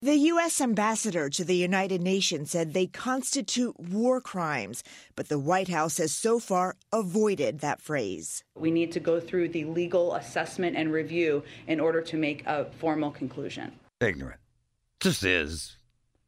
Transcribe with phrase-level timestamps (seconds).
[0.00, 0.60] The U.S.
[0.60, 4.84] ambassador to the United Nations said they constitute war crimes,
[5.16, 8.44] but the White House has so far avoided that phrase.
[8.54, 12.66] We need to go through the legal assessment and review in order to make a
[12.78, 13.72] formal conclusion.
[14.00, 14.38] Ignorant.
[15.00, 15.76] Just is.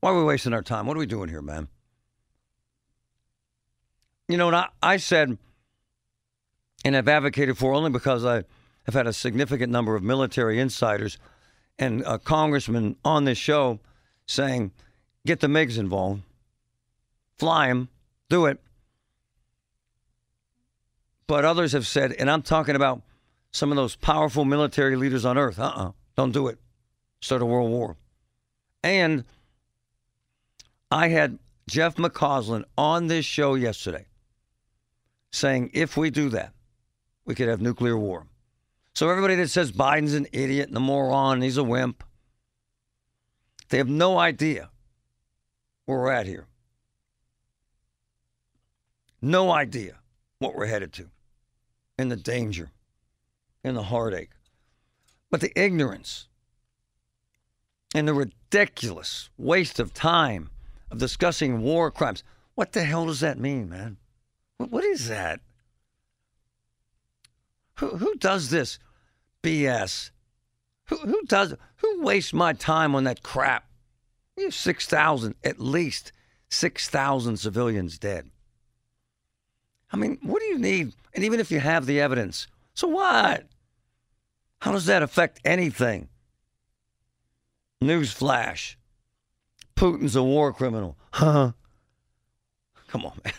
[0.00, 0.86] Why are we wasting our time?
[0.86, 1.68] What are we doing here, man?
[4.26, 5.38] You know, and I, I said,
[6.84, 8.42] and I've advocated for only because I
[8.86, 11.16] have had a significant number of military insiders
[11.82, 13.80] and a congressman on this show
[14.24, 14.70] saying,
[15.26, 16.22] get the MiGs involved,
[17.38, 17.88] fly them,
[18.28, 18.60] do it.
[21.26, 23.02] But others have said, and I'm talking about
[23.50, 26.58] some of those powerful military leaders on earth, uh uh-uh, uh, do not do it.
[27.20, 27.96] Start a world war.
[28.84, 29.24] And
[30.90, 34.06] I had Jeff McCausland on this show yesterday
[35.32, 36.52] saying, if we do that,
[37.24, 38.26] we could have nuclear war.
[39.02, 42.04] So everybody that says Biden's an idiot and a moron, and he's a wimp,
[43.68, 44.70] they have no idea
[45.86, 46.46] where we're at here.
[49.20, 49.98] No idea
[50.38, 51.10] what we're headed to
[51.98, 52.70] and the danger
[53.64, 54.30] and the heartache.
[55.32, 56.28] But the ignorance
[57.96, 60.50] and the ridiculous waste of time
[60.92, 62.22] of discussing war crimes.
[62.54, 63.96] What the hell does that mean, man?
[64.58, 65.40] What is that?
[67.78, 68.78] Who, who does this
[69.42, 70.10] BS?
[70.86, 71.54] Who, who does?
[71.76, 73.64] Who wastes my time on that crap?
[74.36, 76.12] You have six thousand, at least
[76.48, 78.30] six thousand civilians dead.
[79.92, 80.94] I mean, what do you need?
[81.14, 83.46] And even if you have the evidence, so what?
[84.60, 86.08] How does that affect anything?
[87.82, 88.76] Newsflash:
[89.76, 90.96] Putin's a war criminal.
[91.14, 91.52] Huh?
[92.88, 93.34] Come on, man.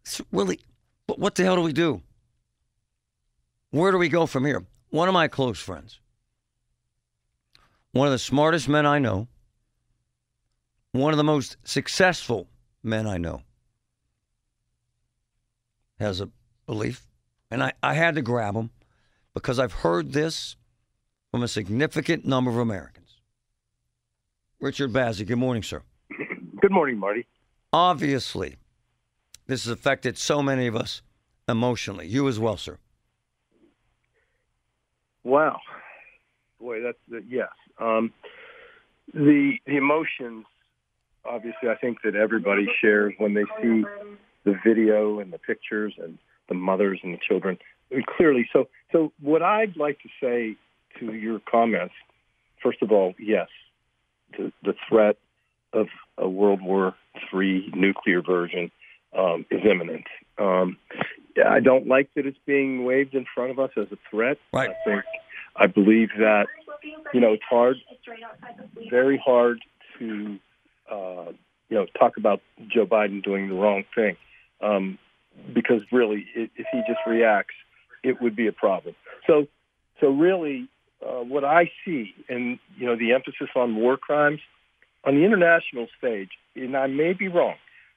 [0.00, 0.60] It's really,
[1.06, 2.00] but what the hell do we do?
[3.70, 4.64] Where do we go from here?
[4.90, 6.00] One of my close friends,
[7.92, 9.28] one of the smartest men I know,
[10.92, 12.48] one of the most successful
[12.82, 13.42] men I know,
[15.98, 16.30] has a
[16.66, 17.06] belief.
[17.50, 18.70] And I, I had to grab him
[19.34, 20.56] because I've heard this
[21.30, 23.20] from a significant number of Americans.
[24.60, 25.82] Richard Bazzi, good morning, sir.
[26.60, 27.24] Good morning, Marty.
[27.72, 28.56] Obviously,
[29.46, 31.02] this has affected so many of us
[31.48, 32.08] emotionally.
[32.08, 32.78] You as well, sir.
[35.28, 35.60] Wow,
[36.58, 37.50] boy, that's the, yes.
[37.78, 38.14] Um,
[39.12, 40.46] the the emotions,
[41.22, 43.84] obviously, I think that everybody shares when they see
[44.44, 46.16] the video and the pictures and
[46.48, 47.58] the mothers and the children.
[48.16, 50.56] clearly, so so what I'd like to say
[50.98, 51.94] to your comments,
[52.62, 53.48] first of all, yes,
[54.34, 55.18] the, the threat
[55.74, 56.94] of a World War
[57.34, 58.70] III nuclear version
[59.14, 60.06] um, is imminent.
[60.38, 60.78] Um,
[61.46, 64.38] I don't like that it's being waved in front of us as a threat.
[64.52, 64.70] Right.
[64.70, 65.04] I think
[65.58, 66.46] I believe that
[67.12, 67.76] you know it's hard,
[68.90, 69.60] very hard
[69.98, 70.38] to
[70.90, 71.32] uh,
[71.68, 74.16] you know talk about Joe Biden doing the wrong thing
[74.60, 74.98] um,
[75.52, 77.54] because really, if he just reacts,
[78.02, 78.94] it would be a problem.
[79.26, 79.46] So,
[80.00, 80.68] so really,
[81.04, 84.40] uh, what I see, and you know, the emphasis on war crimes
[85.04, 87.54] on the international stage, and I may be wrong,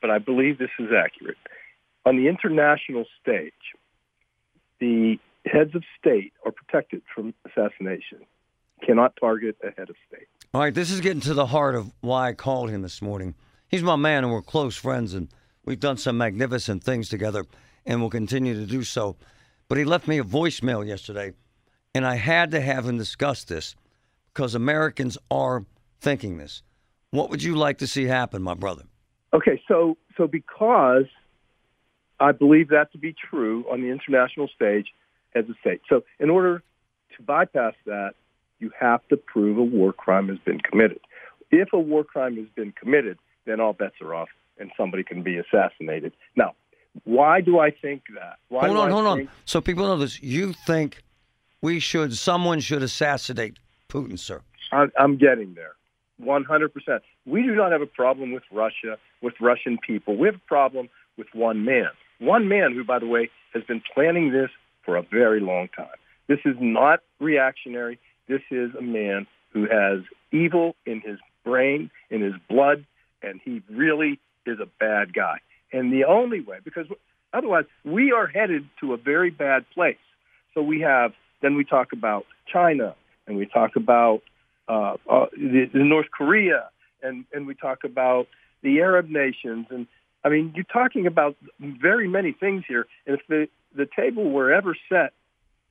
[0.00, 1.38] but I believe this is accurate.
[2.04, 3.52] On the international stage,
[4.78, 8.20] the heads of state are protected from assassination,
[8.84, 10.26] cannot target a head of state.
[10.54, 13.34] All right, this is getting to the heart of why I called him this morning.
[13.68, 15.28] He's my man, and we're close friends, and
[15.64, 17.46] we've done some magnificent things together,
[17.86, 19.16] and will continue to do so.
[19.68, 21.32] But he left me a voicemail yesterday,
[21.94, 23.74] and I had to have him discuss this
[24.32, 25.64] because Americans are
[26.00, 26.62] thinking this.
[27.10, 28.84] What would you like to see happen, my brother?
[29.34, 31.06] Okay, so so because
[32.20, 34.88] I believe that to be true on the international stage
[35.34, 35.80] as a state.
[35.88, 36.62] So in order
[37.16, 38.14] to bypass that,
[38.58, 41.00] you have to prove a war crime has been committed.
[41.50, 45.22] If a war crime has been committed, then all bets are off and somebody can
[45.22, 46.12] be assassinated.
[46.36, 46.54] Now,
[47.04, 48.36] why do I think that?
[48.48, 49.28] Why hold on, hold on.
[49.44, 50.22] So people know this.
[50.22, 51.02] You think
[51.60, 53.58] we should, someone should assassinate
[53.88, 54.42] Putin, sir?
[54.70, 55.74] I- I'm getting there.
[56.20, 57.00] 100%.
[57.26, 60.16] We do not have a problem with Russia, with Russian people.
[60.16, 61.88] We have a problem with one man.
[62.18, 64.50] One man who, by the way, has been planning this
[64.84, 65.86] for a very long time.
[66.28, 67.98] This is not reactionary.
[68.28, 70.00] This is a man who has
[70.30, 72.84] evil in his brain, in his blood,
[73.22, 75.38] and he really is a bad guy.
[75.72, 76.86] And the only way, because
[77.32, 79.96] otherwise we are headed to a very bad place.
[80.54, 82.94] So we have, then we talk about China,
[83.26, 84.22] and we talk about
[84.68, 86.68] uh, uh, the, the North Korea,
[87.02, 88.28] and, and we talk about
[88.62, 89.66] the Arab nations.
[89.70, 89.86] And
[90.24, 92.86] I mean, you're talking about very many things here.
[93.06, 95.12] And if the, the table were ever set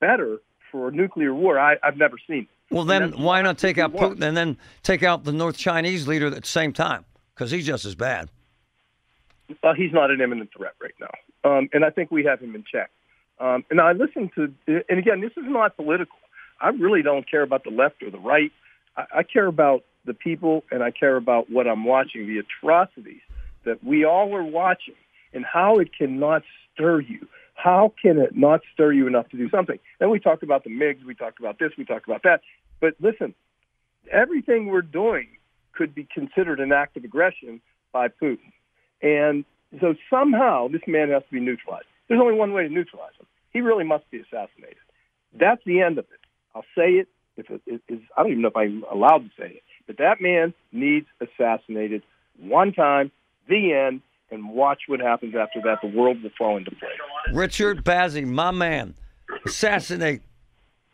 [0.00, 0.38] better
[0.70, 2.74] for nuclear war, I, I've never seen it.
[2.74, 3.92] Well, then why not take out.
[3.92, 7.04] Putin and then take out the North Chinese leader at the same time?
[7.34, 8.28] Because he's just as bad.
[9.62, 12.54] Well, he's not an imminent threat right now, um, and I think we have him
[12.54, 12.90] in check.
[13.38, 16.16] Um, and I listen to, and again, this is not political.
[16.60, 18.50] I really don't care about the left or the right.
[18.96, 23.20] I, I care about the people, and I care about what I'm watching, the atrocities
[23.64, 24.94] that we all are watching,
[25.32, 27.26] and how it cannot stir you.
[27.54, 29.78] How can it not stir you enough to do something?
[29.98, 32.40] Then we talked about the MiGs, we talked about this, we talked about that.
[32.80, 33.34] But listen,
[34.10, 35.28] everything we're doing
[35.72, 37.60] could be considered an act of aggression
[37.92, 38.52] by Putin.
[39.02, 39.44] And
[39.80, 41.86] so somehow this man has to be neutralized.
[42.08, 43.26] There's only one way to neutralize him.
[43.52, 44.76] He really must be assassinated.
[45.32, 46.20] That's the end of it.
[46.54, 47.08] I'll say it.
[47.36, 50.20] If it is, I don't even know if I'm allowed to say it, but that
[50.20, 52.02] man needs assassinated
[52.38, 53.10] one time.
[53.48, 54.02] The end.
[54.30, 55.78] And watch what happens after that.
[55.82, 56.90] The world will fall into place.
[57.32, 58.94] Richard Bazzi, my man,
[59.46, 60.22] assassinate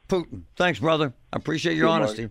[0.08, 0.42] Putin.
[0.56, 1.14] Thanks, brother.
[1.32, 2.28] I appreciate your Good honesty.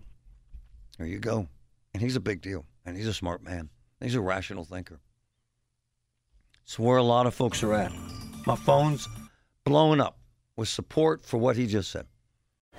[0.98, 1.48] There you go.
[1.94, 2.64] And he's a big deal.
[2.84, 3.70] And he's a smart man.
[4.00, 5.00] He's a rational thinker.
[6.62, 7.92] It's where a lot of folks are at.
[8.46, 9.08] My phone's
[9.64, 10.18] blowing up
[10.56, 12.06] with support for what he just said.